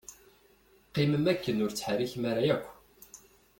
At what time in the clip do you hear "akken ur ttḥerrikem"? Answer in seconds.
1.33-2.23